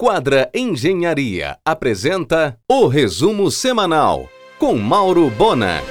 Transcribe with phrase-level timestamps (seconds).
[0.00, 5.82] Quadra Engenharia apresenta o resumo semanal com Mauro Bona.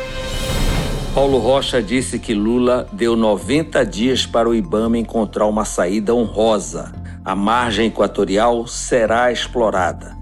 [1.13, 6.93] Paulo Rocha disse que Lula deu 90 dias para o Ibama encontrar uma saída honrosa.
[7.25, 10.16] A margem equatorial será explorada.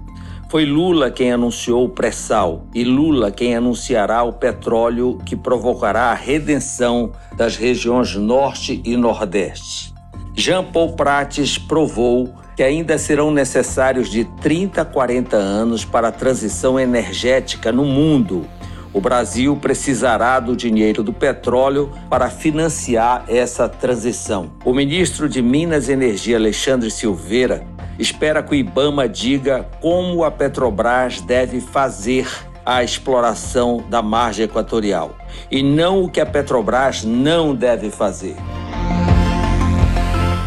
[0.48, 6.14] Foi Lula quem anunciou o pré-sal e Lula quem anunciará o petróleo que provocará a
[6.14, 9.94] redenção das regiões Norte e Nordeste.
[10.34, 16.12] Jean Paul Prates provou que ainda serão necessários de 30 a 40 anos para a
[16.12, 18.48] transição energética no mundo.
[18.94, 24.50] O Brasil precisará do dinheiro do petróleo para financiar essa transição.
[24.64, 27.62] O ministro de Minas e Energia, Alexandre Silveira,
[27.98, 32.26] espera que o Ibama diga como a Petrobras deve fazer
[32.64, 35.14] a exploração da margem equatorial
[35.50, 38.34] e não o que a Petrobras não deve fazer.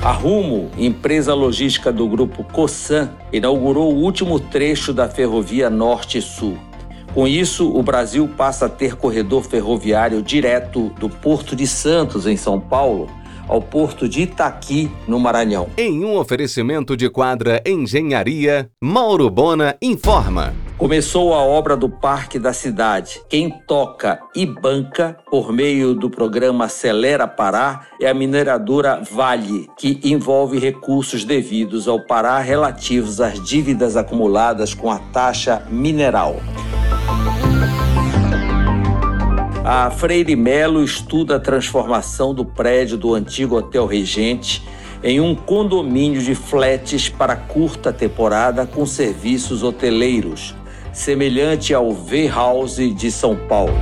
[0.02, 6.58] A Rumo, empresa logística do grupo Cosan, inaugurou o último trecho da ferrovia Norte-Sul.
[7.14, 12.38] Com isso, o Brasil passa a ter corredor ferroviário direto do Porto de Santos, em
[12.38, 13.10] São Paulo,
[13.46, 15.68] ao porto de Itaqui, no Maranhão.
[15.76, 20.54] Em um oferecimento de quadra Engenharia, Mauro Bona informa.
[20.80, 23.22] Começou a obra do Parque da Cidade.
[23.28, 30.00] Quem toca e banca por meio do programa Acelera Pará é a mineradora Vale, que
[30.06, 36.38] envolve recursos devidos ao Pará relativos às dívidas acumuladas com a taxa mineral.
[39.66, 44.66] A Freire Melo estuda a transformação do prédio do antigo Hotel Regente
[45.04, 50.56] em um condomínio de flats para curta temporada com serviços hoteleiros
[51.00, 53.74] semelhante ao V-House de São Paulo.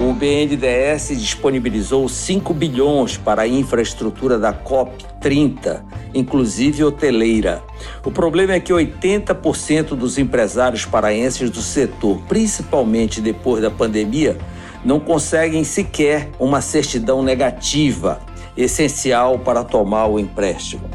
[0.00, 5.84] O BNDES disponibilizou 5 bilhões para a infraestrutura da COP 30,
[6.14, 7.62] inclusive hoteleira.
[8.02, 14.38] O problema é que 80% dos empresários paraenses do setor, principalmente depois da pandemia,
[14.82, 18.18] não conseguem sequer uma certidão negativa,
[18.56, 20.88] essencial para tomar o empréstimo.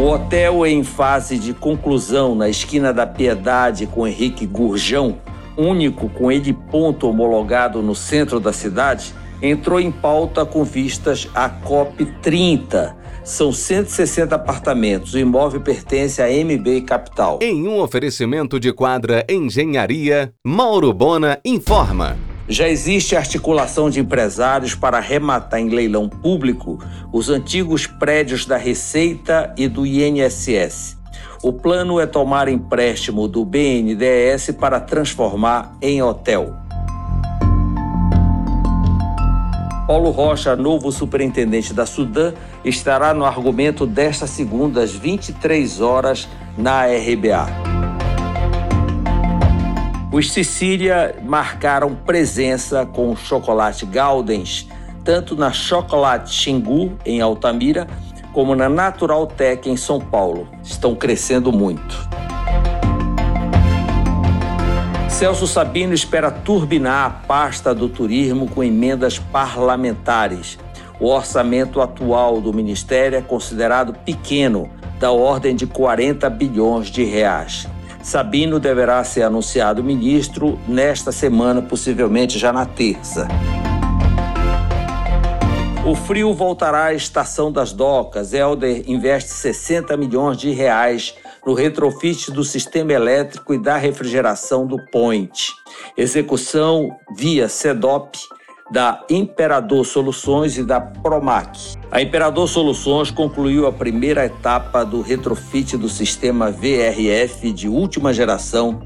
[0.00, 5.18] O hotel em fase de conclusão na esquina da Piedade com Henrique Gurjão,
[5.58, 9.12] único com ele ponto homologado no centro da cidade,
[9.42, 12.96] entrou em pauta com vistas à COP 30.
[13.22, 15.12] São 160 apartamentos.
[15.12, 17.38] O imóvel pertence à MB Capital.
[17.42, 22.16] Em um oferecimento de quadra Engenharia, Mauro Bona informa.
[22.50, 26.80] Já existe articulação de empresários para arrematar em leilão público
[27.12, 30.96] os antigos prédios da Receita e do INSS.
[31.44, 36.56] O plano é tomar empréstimo do BNDES para transformar em hotel.
[39.86, 42.34] Paulo Rocha, novo superintendente da Sudã,
[42.64, 46.28] estará no argumento desta segunda às 23 horas
[46.58, 47.79] na RBA.
[50.12, 54.66] Os Sicília marcaram presença com o chocolate Gaudens,
[55.04, 57.86] tanto na Chocolate Xingu, em Altamira,
[58.32, 60.48] como na Natural Tech, em São Paulo.
[60.64, 61.96] Estão crescendo muito.
[65.08, 70.58] Celso Sabino espera turbinar a pasta do turismo com emendas parlamentares.
[70.98, 77.68] O orçamento atual do Ministério é considerado pequeno, da ordem de 40 bilhões de reais.
[78.02, 83.28] Sabino deverá ser anunciado ministro nesta semana, possivelmente já na terça.
[85.84, 88.32] O frio voltará à estação das docas.
[88.32, 94.76] Helder investe 60 milhões de reais no retrofit do sistema elétrico e da refrigeração do
[94.90, 95.52] Point.
[95.96, 98.18] Execução via CEDOP
[98.70, 101.76] da Imperador Soluções e da Promac.
[101.90, 108.82] A Imperador Soluções concluiu a primeira etapa do retrofit do sistema VRF de última geração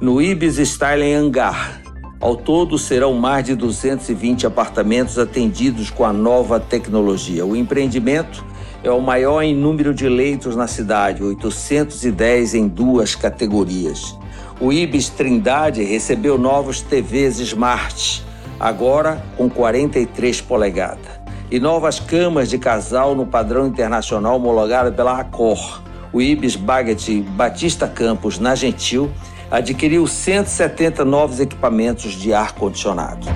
[0.00, 1.82] no Ibis Styling Hangar.
[2.20, 7.46] Ao todo, serão mais de 220 apartamentos atendidos com a nova tecnologia.
[7.46, 8.44] O empreendimento
[8.82, 14.18] é o maior em número de leitos na cidade, 810 em duas categorias.
[14.60, 18.26] O Ibis Trindade recebeu novos TVs Smart
[18.58, 21.18] agora com 43 polegadas.
[21.50, 25.82] E novas camas de casal no padrão internacional homologado pela Accor.
[26.12, 29.10] O Ibis Baggett Batista Campos, na Gentil,
[29.50, 33.26] adquiriu 170 novos equipamentos de ar-condicionado.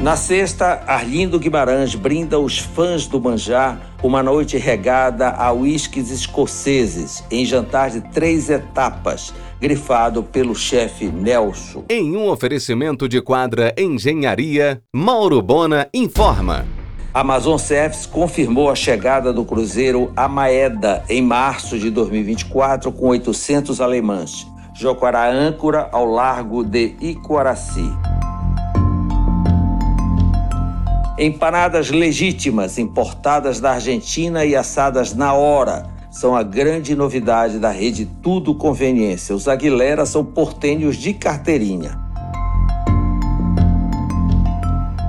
[0.00, 7.24] Na sexta, Arlindo Guimarães brinda os fãs do Manjá uma noite regada a uísques escoceses,
[7.30, 11.84] em jantar de três etapas, grifado pelo chefe Nelson.
[11.88, 16.66] Em um oferecimento de quadra Engenharia, Mauro Bona informa.
[17.14, 24.46] Amazon Service confirmou a chegada do cruzeiro Amaeda em março de 2024 com 800 alemães.
[24.74, 27.90] Jocará âncora ao largo de Icoaraci.
[31.16, 38.04] Empanadas legítimas, importadas da Argentina e assadas na hora, são a grande novidade da rede
[38.20, 39.32] Tudo Conveniência.
[39.32, 41.96] Os Aguilera são portenhos de carteirinha.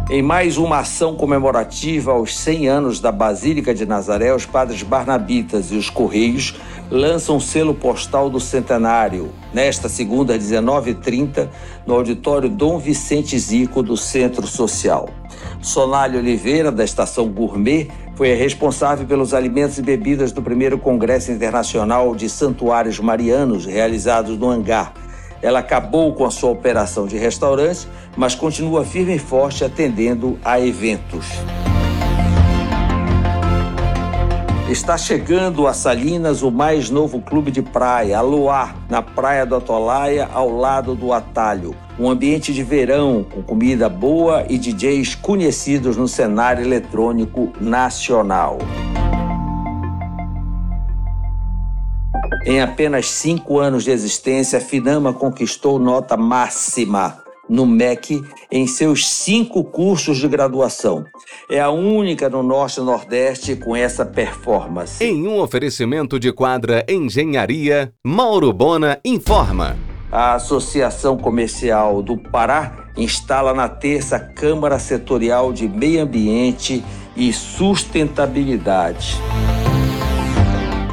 [0.07, 5.71] Em mais uma ação comemorativa aos 100 anos da Basílica de Nazaré, os padres Barnabitas
[5.71, 6.53] e os Correios
[6.91, 11.49] lançam o selo postal do centenário, nesta segunda, às 19h30,
[11.87, 15.09] no auditório Dom Vicente Zico, do Centro Social.
[15.61, 21.31] Sonália Oliveira, da Estação Gourmet, foi a responsável pelos alimentos e bebidas do primeiro Congresso
[21.31, 24.93] Internacional de Santuários Marianos, realizados no Hangar.
[25.41, 30.59] Ela acabou com a sua operação de restaurante, mas continua firme e forte atendendo a
[30.59, 31.27] eventos.
[34.69, 40.27] Está chegando a Salinas o mais novo clube de praia, Aloá, na praia do Atolaia,
[40.33, 41.75] ao lado do Atalho.
[41.97, 48.57] Um ambiente de verão com comida boa e DJs conhecidos no cenário eletrônico nacional.
[52.45, 59.07] Em apenas cinco anos de existência, a Finama conquistou nota máxima no MEC em seus
[59.07, 61.05] cinco cursos de graduação.
[61.49, 65.03] É a única no Norte e Nordeste com essa performance.
[65.03, 69.75] Em um oferecimento de quadra Engenharia, Mauro Bona informa.
[70.11, 76.83] A Associação Comercial do Pará instala na terça Câmara Setorial de Meio Ambiente
[77.15, 79.17] e Sustentabilidade.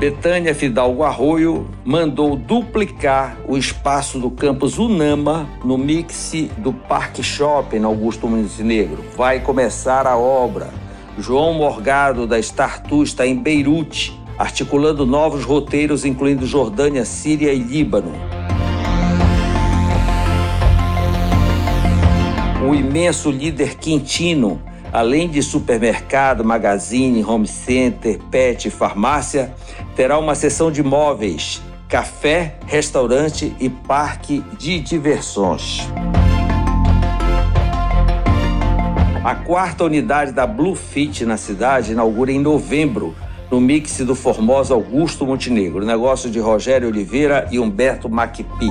[0.00, 7.78] Betânia Fidalgo Arroio mandou duplicar o espaço do campus Unama no mix do Parque Shopping
[7.78, 9.04] na Augusto Montenegro.
[9.16, 10.70] Vai começar a obra.
[11.16, 18.41] João Morgado, da Startu, está em Beirute, articulando novos roteiros, incluindo Jordânia, Síria e Líbano.
[22.72, 24.58] O imenso líder Quintino
[24.90, 29.54] além de supermercado, magazine, home center, pet e farmácia,
[29.94, 35.86] terá uma seção de móveis, café, restaurante e parque de diversões.
[39.22, 43.14] A quarta unidade da Blue Fit na cidade inaugura em novembro,
[43.50, 48.70] no mix do Formosa Augusto Montenegro, negócio de Rogério Oliveira e Humberto Macpi.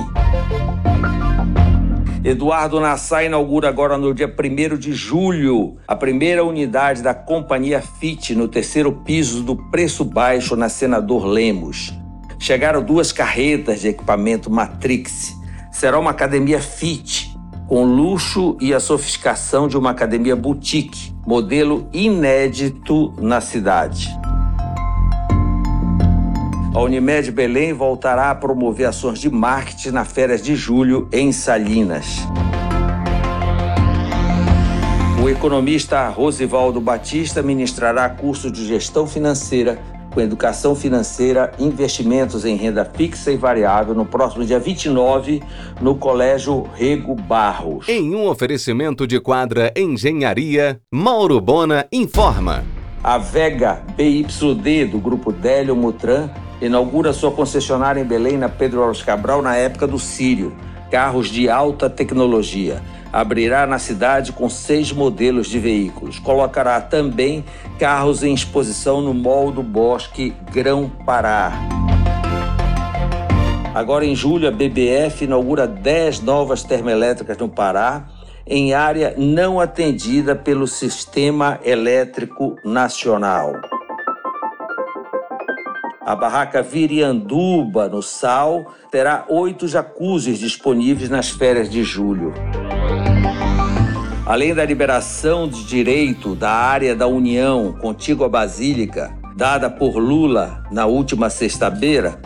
[2.24, 8.36] Eduardo Nassar inaugura agora no dia 1 de julho a primeira unidade da Companhia FIT
[8.36, 11.92] no terceiro piso do Preço Baixo na Senador Lemos.
[12.38, 15.34] Chegaram duas carretas de equipamento Matrix.
[15.72, 17.36] Será uma academia FIT,
[17.66, 24.16] com luxo e a sofisticação de uma academia boutique, modelo inédito na cidade.
[26.74, 32.20] A Unimed Belém voltará a promover ações de marketing na férias de julho em Salinas.
[35.22, 39.78] O economista Rosivaldo Batista ministrará curso de gestão financeira
[40.12, 45.42] com educação financeira, investimentos em renda fixa e variável no próximo dia 29
[45.80, 47.88] no Colégio Rego Barros.
[47.88, 52.62] Em um oferecimento de quadra Engenharia, Mauro Bona informa.
[53.02, 56.30] A Vega BYD do grupo Délio Mutran
[56.66, 60.54] inaugura sua concessionária em Belém, na Pedro Alves Cabral, na época do Sírio.
[60.90, 62.80] Carros de alta tecnologia.
[63.12, 66.18] Abrirá na cidade com seis modelos de veículos.
[66.18, 67.44] Colocará também
[67.78, 71.52] carros em exposição no Mall do Bosque Grão Pará.
[73.74, 78.04] Agora, em julho, a BBF inaugura 10 novas termoelétricas no Pará,
[78.46, 83.54] em área não atendida pelo Sistema Elétrico Nacional.
[86.04, 92.34] A barraca Virianduba, no Sal, terá oito jacuzzis disponíveis nas férias de julho.
[94.26, 100.64] Além da liberação de direito da área da União contígua à Basílica, dada por Lula
[100.72, 102.20] na última sexta-feira,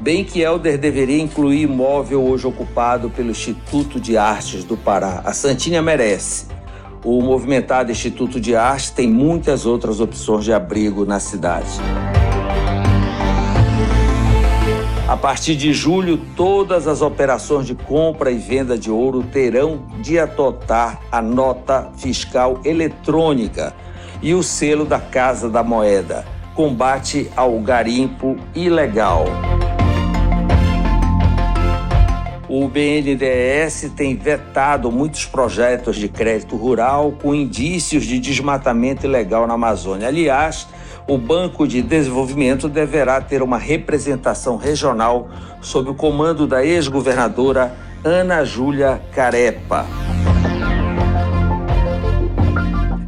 [0.00, 5.22] bem que Helder deveria incluir imóvel hoje ocupado pelo Instituto de Artes do Pará.
[5.24, 6.46] A Santinha merece.
[7.04, 11.70] O movimentado Instituto de Artes tem muitas outras opções de abrigo na cidade.
[15.12, 20.18] A partir de julho, todas as operações de compra e venda de ouro terão de
[20.18, 23.74] adotar a nota fiscal eletrônica
[24.22, 26.24] e o selo da Casa da Moeda.
[26.54, 29.26] combate ao garimpo ilegal.
[32.54, 39.54] O BNDES tem vetado muitos projetos de crédito rural com indícios de desmatamento ilegal na
[39.54, 40.08] Amazônia.
[40.08, 40.68] Aliás,
[41.08, 45.30] o Banco de Desenvolvimento deverá ter uma representação regional
[45.62, 49.86] sob o comando da ex-governadora Ana Júlia Carepa.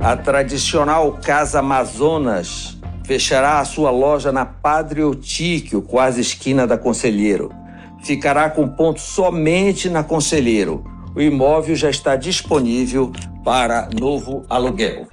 [0.00, 7.63] A tradicional Casa Amazonas fechará a sua loja na Padre Otíquio, quase esquina da Conselheiro
[8.04, 10.84] ficará com ponto somente na Conselheiro.
[11.16, 13.10] O imóvel já está disponível
[13.44, 15.06] para novo aluguel.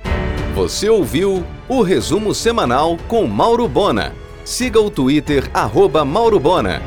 [0.55, 4.13] Você ouviu o resumo semanal com Mauro Bona.
[4.43, 6.81] Siga o Twitter, arroba Mauro Bona.